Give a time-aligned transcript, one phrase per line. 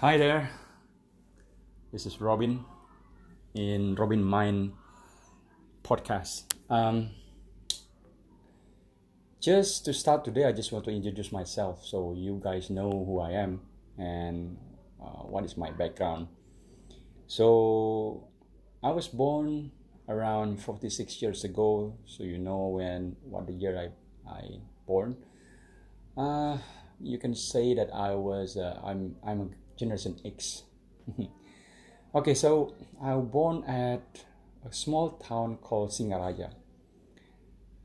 [0.00, 0.48] Hi there.
[1.92, 2.64] This is Robin
[3.52, 4.72] in Robin Mind
[5.84, 6.54] podcast.
[6.70, 7.10] Um,
[9.42, 13.20] just to start today, I just want to introduce myself so you guys know who
[13.20, 13.60] I am
[13.98, 14.56] and
[15.04, 16.28] uh, what is my background.
[17.26, 18.26] So,
[18.82, 19.70] I was born
[20.08, 23.92] around 46 years ago, so you know when what the year I
[24.26, 25.18] I born.
[26.16, 26.56] Uh,
[27.02, 29.48] you can say that I was uh, I'm I'm a
[29.80, 30.68] Generation X.
[32.18, 34.04] okay, so I was born at
[34.60, 36.52] a small town called Singaraja.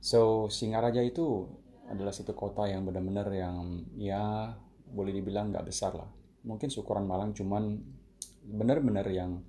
[0.04, 1.48] So Singaraja itu
[1.88, 4.52] adalah satu kota yang benar-benar yang ya
[4.92, 6.12] boleh dibilang nggak besar lah.
[6.44, 7.80] Mungkin syukuran Malang cuman
[8.44, 9.40] benar-benar yang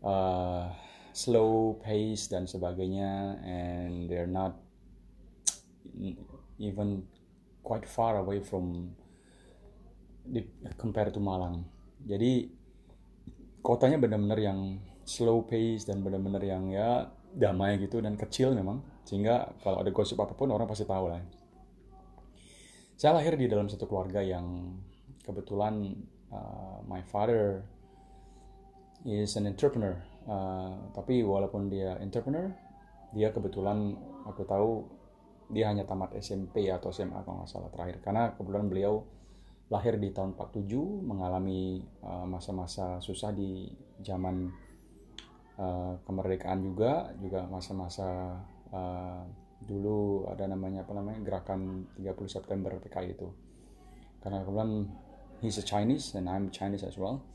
[0.00, 0.72] uh,
[1.12, 4.56] slow pace dan sebagainya and they're not
[6.58, 7.06] even
[7.62, 8.94] quite far away from
[10.26, 10.42] di,
[10.76, 11.64] compared to Malang.
[12.06, 12.50] Jadi
[13.62, 19.54] kotanya benar-benar yang slow pace dan benar-benar yang ya damai gitu dan kecil memang sehingga
[19.62, 21.22] kalau ada gosip apa pun orang pasti tahu lah.
[22.96, 24.78] Saya lahir di dalam satu keluarga yang
[25.22, 25.94] kebetulan
[26.32, 27.62] uh, my father
[29.04, 30.00] is an entrepreneur.
[30.26, 32.50] Uh, tapi walaupun dia entrepreneur,
[33.14, 33.94] dia kebetulan
[34.26, 34.70] aku tahu
[35.54, 38.02] dia hanya tamat SMP atau SMA kalau nggak salah terakhir.
[38.02, 39.06] Karena kebetulan beliau
[39.66, 40.70] lahir di tahun 47
[41.02, 43.66] mengalami uh, masa-masa uh, susah di
[43.98, 44.46] zaman
[45.58, 48.38] uh, kemerdekaan juga juga masa-masa
[48.70, 49.26] uh,
[49.66, 53.26] dulu ada namanya apa namanya gerakan 30 September PKI itu.
[54.22, 54.86] Karena kebetulan
[55.42, 57.26] he's a Chinese and I'm Chinese as well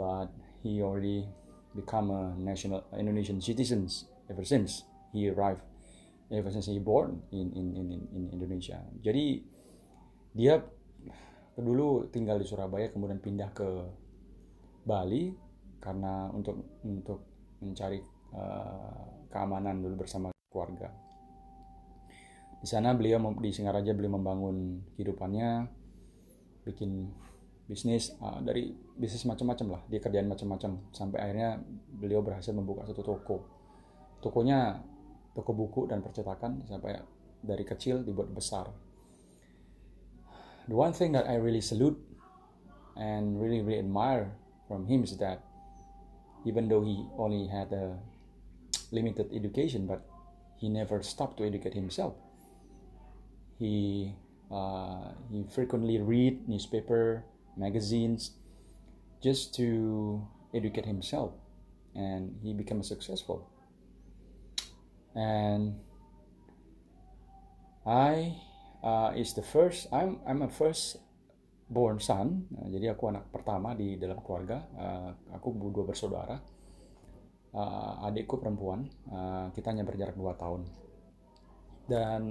[0.00, 0.32] but
[0.64, 1.28] he already
[1.76, 5.60] become a national Indonesian citizens ever since he arrived
[6.32, 8.80] ever since he born in in in, in Indonesia.
[9.02, 9.42] Jadi
[10.30, 10.62] dia
[11.60, 13.68] dulu tinggal di Surabaya kemudian pindah ke
[14.84, 15.32] Bali
[15.80, 17.18] karena untuk untuk
[17.60, 18.00] mencari
[18.36, 20.92] uh, keamanan dulu bersama keluarga.
[22.60, 25.64] Di sana beliau di Singaraja beliau membangun kehidupannya,
[26.68, 27.08] bikin
[27.64, 28.68] bisnis uh, dari
[29.00, 31.56] bisnis macam-macam lah, dia kerjaan macam-macam sampai akhirnya
[31.88, 33.36] beliau berhasil membuka satu toko.
[34.20, 34.76] Tokonya
[35.32, 37.00] toko buku dan percetakan sampai
[37.40, 38.68] dari kecil dibuat besar
[40.70, 41.98] the one thing that I really salute
[42.96, 44.30] and really really admire
[44.68, 45.42] from him is that
[46.46, 47.98] even though he only had a
[48.92, 50.06] limited education, but
[50.56, 52.14] he never stopped to educate himself.
[53.58, 54.14] He
[54.50, 57.24] uh, he frequently read newspaper,
[57.56, 58.38] magazines,
[59.22, 60.22] just to
[60.54, 61.34] educate himself,
[61.96, 63.50] and he became successful.
[65.16, 65.80] And
[67.84, 68.38] I
[68.82, 71.00] uh, is the first I'm I'm a first
[71.70, 72.50] born son.
[72.52, 74.64] Uh, jadi aku anak pertama di dalam keluarga.
[74.74, 76.36] Uh, aku dua bersaudara.
[77.50, 78.86] Uh, adikku perempuan.
[79.10, 80.66] Uh, kita hanya berjarak dua tahun.
[81.90, 82.22] Dan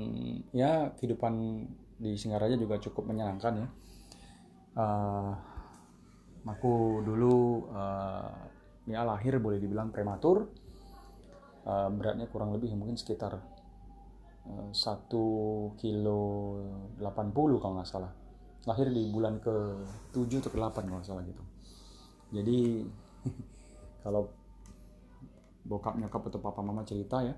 [0.56, 1.34] ya kehidupan
[2.00, 3.68] di Singaraja juga cukup menyenangkan ya.
[4.80, 5.34] Uh,
[6.48, 8.32] aku dulu uh,
[8.88, 10.48] ya lahir boleh dibilang prematur.
[11.68, 13.59] Uh, beratnya kurang lebih mungkin sekitar
[14.50, 15.26] Eh, satu
[15.78, 16.58] kilo
[16.98, 18.10] 80 kalau nggak salah.
[18.66, 19.54] Lahir di bulan ke
[20.10, 21.44] 7 atau ke 8 kalau nggak salah gitu.
[22.34, 22.82] Jadi
[24.04, 24.26] kalau
[25.70, 27.36] bokap nyokap atau papa mama cerita ya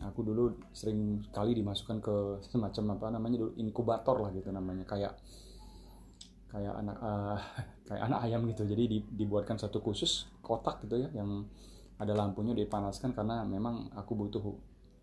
[0.00, 2.16] aku dulu sering kali dimasukkan ke
[2.52, 4.84] semacam apa namanya dulu inkubator lah gitu namanya.
[4.84, 5.16] Kayak
[6.52, 7.40] kayak anak uh,
[7.88, 8.68] kayak anak ayam gitu.
[8.68, 11.48] Jadi dibuatkan satu khusus kotak gitu ya yang
[12.00, 14.44] ada lampunya dipanaskan karena memang aku butuh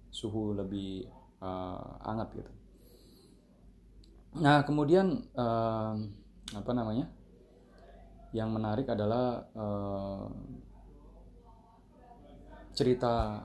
[0.09, 1.05] suhu lebih
[1.41, 2.51] uh, hangat gitu.
[4.41, 5.93] Nah kemudian uh,
[6.53, 7.09] apa namanya?
[8.35, 10.27] Yang menarik adalah uh,
[12.77, 13.41] cerita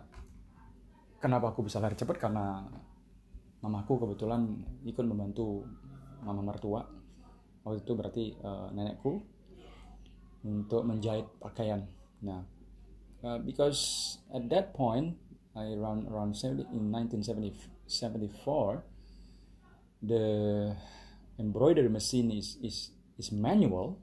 [1.23, 2.67] kenapa aku bisa lari cepat karena
[3.63, 4.43] mamaku kebetulan
[4.85, 5.65] ikut membantu
[6.27, 6.83] mama mertua
[7.63, 9.23] waktu itu berarti uh, nenekku
[10.43, 11.87] untuk menjahit pakaian.
[12.27, 12.43] Nah,
[13.23, 15.15] uh, because at that point
[15.55, 17.55] I run around 70 in 1970
[17.93, 18.93] 74
[20.03, 20.75] the
[21.39, 24.03] embroidery machine is is is manual.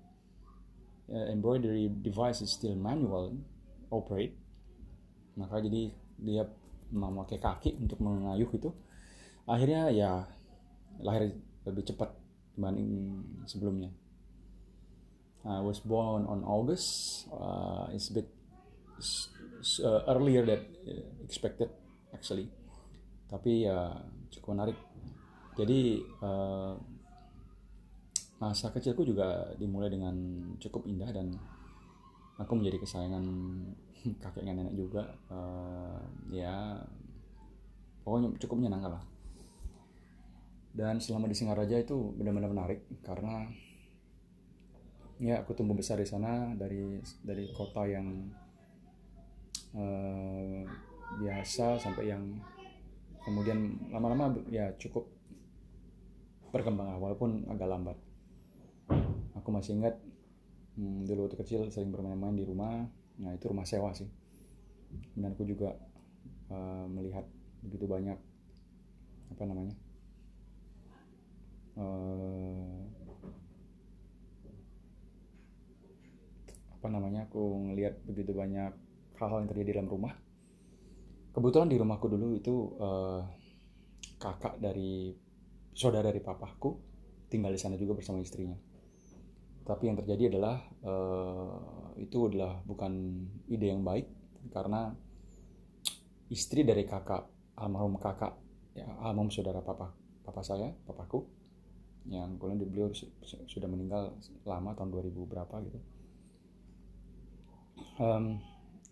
[1.09, 3.36] Uh, embroidery device is still manual
[3.89, 4.38] operate.
[5.36, 5.89] Maka jadi
[6.21, 6.45] dia
[6.94, 8.69] memakai kaki untuk mengayuh itu.
[9.50, 10.30] Akhirnya ya
[11.01, 11.33] lahir
[11.65, 12.13] lebih cepat
[12.53, 13.89] dibanding sebelumnya.
[15.47, 17.25] I was born on August.
[17.31, 18.27] Uh, it's a bit
[19.81, 20.62] uh, earlier than
[21.25, 21.74] expected
[22.13, 22.51] actually
[23.30, 23.94] tapi ya
[24.34, 24.78] cukup menarik.
[25.54, 26.74] Jadi uh,
[28.42, 30.16] masa kecilku juga dimulai dengan
[30.58, 31.38] cukup indah dan
[32.42, 33.26] aku menjadi kesayangan
[34.24, 35.14] kakek dan nenek juga.
[35.30, 36.02] Uh,
[36.34, 36.81] ya
[38.02, 39.06] pokoknya cukup menyenangkan lah.
[40.74, 43.46] Dan selama di Singaraja itu benar-benar menarik karena
[45.20, 48.08] ya aku tumbuh besar di sana dari dari kota yang
[49.76, 50.64] uh,
[51.20, 52.24] biasa sampai yang
[53.30, 55.06] kemudian lama-lama ya cukup
[56.50, 57.98] berkembang walaupun agak lambat.
[59.38, 60.02] Aku masih ingat
[60.74, 62.90] hmm, dulu waktu kecil sering bermain-main di rumah.
[63.22, 64.10] Nah itu rumah sewa sih.
[65.14, 65.78] Dan aku juga
[66.50, 67.30] uh, melihat
[67.62, 68.18] begitu banyak
[69.30, 69.78] apa namanya
[71.78, 72.81] uh,
[76.74, 78.74] apa namanya aku ngelihat begitu banyak
[79.22, 80.18] hal-hal yang terjadi dalam rumah
[81.34, 83.22] kebetulan di rumahku dulu itu uh,
[84.20, 85.14] kakak dari
[85.72, 86.76] saudara dari papaku
[87.30, 88.58] tinggal di sana juga bersama istrinya.
[89.64, 94.10] Tapi yang terjadi adalah uh, itu adalah bukan ide yang baik
[94.50, 94.92] karena
[96.34, 97.30] istri dari kakak
[97.60, 98.34] almarhum kakak
[98.74, 99.94] ya almarhum saudara papa
[100.26, 101.26] papa saya papaku
[102.10, 102.90] yang kemudian beliau
[103.46, 104.18] sudah meninggal
[104.48, 105.80] lama tahun 2000 berapa gitu.
[108.00, 108.40] Um,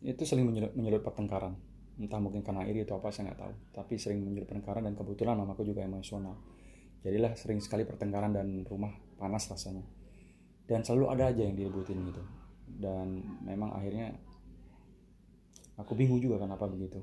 [0.03, 1.57] itu sering menyulut, menyulut pertengkaran
[1.97, 3.53] entah mungkin karena iri atau apa saya nggak tahu.
[3.73, 6.37] Tapi sering menyulut pertengkaran dan kebetulan mamaku juga emosional.
[7.01, 9.85] Jadilah sering sekali pertengkaran dan rumah panas rasanya.
[10.67, 12.23] Dan selalu ada aja yang diributin gitu.
[12.67, 14.13] Dan memang akhirnya
[15.79, 17.01] aku bingung juga kenapa begitu.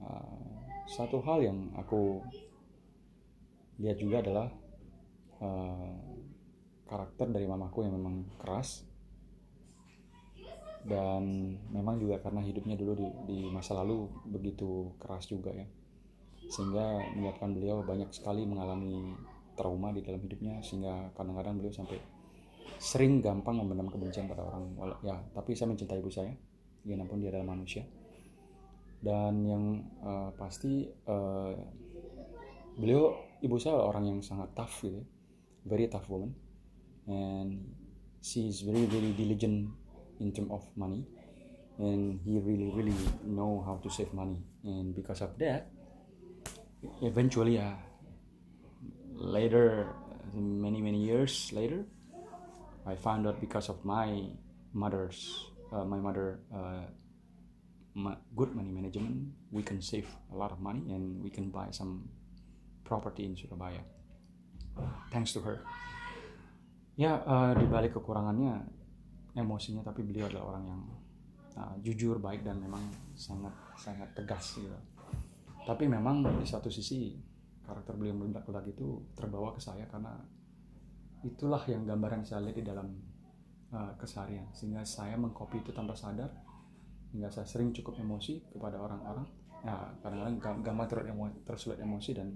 [0.00, 2.22] Uh, satu hal yang aku
[3.82, 4.48] lihat juga adalah
[5.42, 5.92] uh,
[6.86, 8.86] karakter dari mamaku yang memang keras
[10.86, 15.66] dan memang juga karena hidupnya dulu di, di masa lalu begitu keras juga ya.
[16.46, 19.18] Sehingga menyebabkan beliau banyak sekali mengalami
[19.58, 21.98] trauma di dalam hidupnya sehingga kadang-kadang beliau sampai
[22.78, 24.68] sering gampang memendam kebencian pada orang
[25.00, 26.28] ya tapi saya mencintai ibu saya
[26.86, 27.82] pun dia adalah manusia.
[29.02, 29.64] Dan yang
[30.06, 31.54] uh, pasti uh,
[32.78, 35.06] beliau ibu saya orang yang sangat tough gitu ya.
[35.66, 36.30] very tough woman.
[37.10, 37.74] And
[38.22, 39.74] she is very very diligent
[40.20, 41.04] in terms of money.
[41.78, 44.40] And he really really know how to save money.
[44.64, 45.68] And because of that
[47.02, 47.72] eventually uh,
[49.14, 49.88] later
[50.34, 51.84] many many years later
[52.86, 54.28] i found out because of my
[54.72, 56.84] mother's uh, my mother uh,
[58.36, 62.08] good money management we can save a lot of money and we can buy some
[62.84, 63.82] property in Surabaya.
[65.10, 65.64] Thanks to her.
[66.94, 68.62] Ya uh, di balik kekurangannya
[69.36, 70.82] emosinya tapi beliau adalah orang yang
[71.60, 72.80] uh, jujur baik dan memang
[73.12, 74.72] sangat sangat tegas gitu.
[75.66, 77.12] Tapi memang di satu sisi
[77.66, 80.14] karakter beliau yang meledak itu terbawa ke saya karena
[81.26, 82.88] itulah yang gambaran saya lihat di dalam
[83.74, 84.46] uh, keseharian.
[84.54, 86.30] Sehingga saya mengcopy itu tanpa sadar
[87.10, 89.26] hingga saya sering cukup emosi kepada orang-orang.
[89.66, 90.86] Ya kadang-kadang gampang
[91.42, 92.30] tersulut emosi dan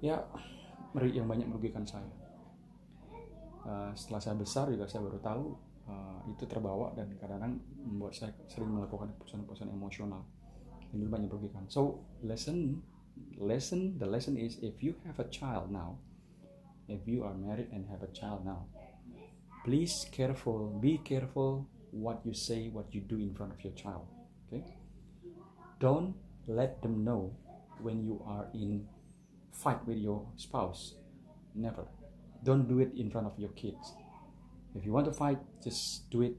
[0.00, 0.16] ya
[0.96, 2.08] yang banyak merugikan saya.
[3.66, 5.44] Uh, setelah saya besar juga saya baru tahu
[5.86, 10.22] uh, itu terbawa dan kadang-kadang membuat saya sering melakukan keputusan-keputusan emosional.
[10.90, 11.66] Dan itu banyak merugikan.
[11.70, 12.82] So lesson
[13.36, 15.96] lesson the lesson is if you have a child now
[16.88, 18.68] if you are married and have a child now
[19.64, 24.04] please careful be careful what you say what you do in front of your child
[24.48, 24.64] okay?
[25.80, 26.16] Don't
[26.46, 27.36] let them know
[27.80, 28.88] when you are in
[29.52, 30.94] fight with your spouse.
[31.54, 31.84] Never.
[32.44, 33.92] Don't do it in front of your kids
[34.76, 36.36] if you want to fight just do it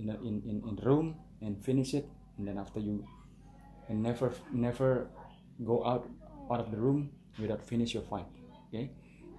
[0.00, 2.08] in a, in, in in room and finish it
[2.40, 3.04] and then after you
[3.88, 5.06] and never never
[5.62, 6.08] go out
[6.48, 8.26] out of the room without finish your fight
[8.68, 8.90] okay?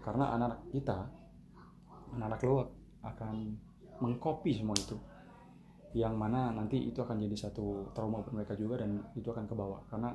[0.07, 1.09] karena anak kita
[2.15, 2.55] anak-anak lo
[3.03, 3.35] akan
[3.99, 4.95] mengcopy semua itu.
[5.95, 9.83] Yang mana nanti itu akan jadi satu trauma buat mereka juga dan itu akan kebawa.
[9.91, 10.13] Karena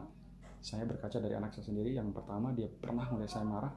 [0.63, 3.73] saya berkaca dari anak saya sendiri yang pertama dia pernah melihat saya marah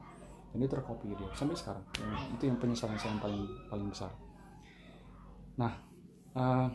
[0.54, 1.84] dan dia terkopi dia sampai sekarang.
[2.32, 4.12] Itu yang penyesalan saya yang paling paling besar
[5.56, 5.72] Nah,
[6.36, 6.68] uh,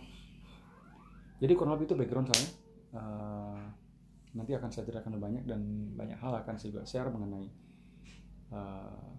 [1.41, 2.47] jadi kurang lebih itu background saya.
[2.91, 3.61] Uh,
[4.35, 5.61] nanti akan saya ceritakan banyak dan
[5.95, 7.51] banyak hal akan saya juga share mengenai
[8.51, 9.11] uh,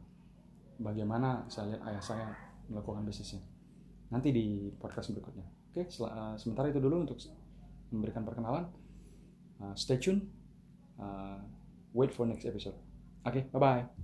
[0.81, 2.27] bagaimana saya lihat ayah saya
[2.69, 3.43] melakukan bisnisnya.
[4.13, 5.47] Nanti di podcast berikutnya.
[5.73, 7.19] Oke, uh, sementara itu dulu untuk
[7.93, 8.69] memberikan perkenalan.
[9.61, 10.29] Uh, stay tune.
[11.01, 11.41] Uh,
[11.97, 12.77] wait for next episode.
[13.25, 14.02] Oke, okay, bye bye.